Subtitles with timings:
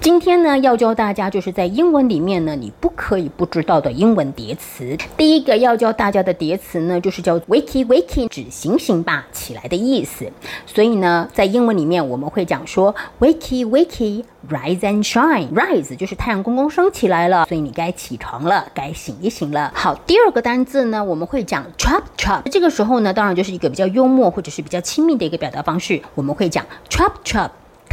[0.00, 4.96] 今天呢，要教大家就是在英文里面呢，你不可以不知道的英文叠词。
[5.16, 10.30] 第一个要教大家的叠词呢，就是叫 “wakey wakey”，指醒醒吧，起来的意思。
[10.66, 15.48] 所以呢，在英文里面我们会讲说 “wakey wakey”，rise and shine。
[15.52, 19.72] rise 就是太阳公公升起来了，所以你该起床了，该醒一醒了。
[19.74, 22.42] 好，第二个单字呢，我们会讲 “chop chop”。
[22.50, 27.50] 这个时候呢，当然就是一个比较幽默或者是比较亲密的一个表达方式，我们会讲 “chop chop”。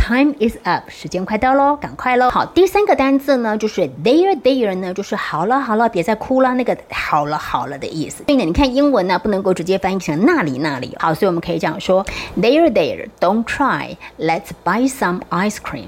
[0.08, 2.30] Time is up，时间快到喽，赶快喽！
[2.30, 8.24] 好，第三个单字呢，就是 there there 呢，就是好了好了，别再哭了，那个好了好了的意思。
[8.24, 10.96] 所以呢，你看英文呢，不能够直接翻译成那里那里。
[11.00, 12.06] 好，所以我们可以讲说
[12.40, 15.88] there there，don't cry，let's buy some ice cream。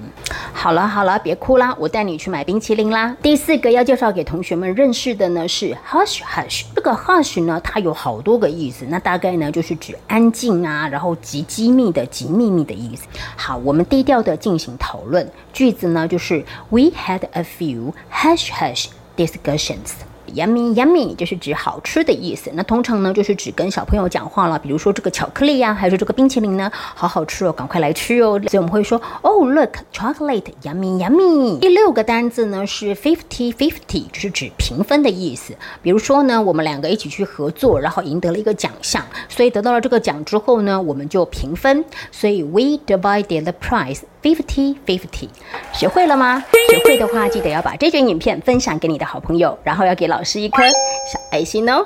[0.52, 3.16] 好了好了，别哭啦，我带你去买冰淇淋啦。
[3.22, 6.64] 第四个要介绍给同学们认识的呢是 hush hush。
[6.74, 13.04] 这个 hush 呢，它有好多个意思，那大概呢就是指安静啊，然后极机密的、极秘密的意思。
[13.36, 15.30] 好，我们第调的进行讨论。
[15.52, 18.88] 句子呢就是 We had a few hush hush
[19.18, 19.92] discussions。
[20.36, 22.52] Yummy yummy 就是指好吃的意思。
[22.54, 24.60] 那通常呢，就是指跟小朋友讲话了。
[24.60, 28.40] 比如说这个巧克力呀，还是这个冰淇淋呢，好好吃哦，赶快来吃哦。
[28.48, 31.60] 所以我们会说，Oh look chocolate yummy yummy。
[31.60, 35.56] 第六个单字呢是 fifty fifty，就是指平分的意思。
[35.82, 41.84] 比如说呢，我们两个一起去合作，然后赢得了一个奖项，所以得到了这个奖之后呢，我们就平分。
[42.12, 45.30] 所以 we divided the prize fifty fifty。
[45.74, 46.44] 学会了吗？
[46.70, 50.64] 学会的话，记得要把这卷影片分享给你的好朋友，然后要给老老师一颗
[51.06, 51.86] 小爱心哦。